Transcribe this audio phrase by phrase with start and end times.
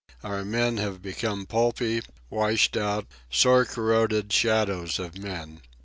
[0.23, 2.01] Our men have become pulpy,
[2.31, 5.61] washed out, sore corroded shadows of men.